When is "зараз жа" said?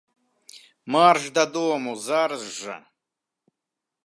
2.07-2.77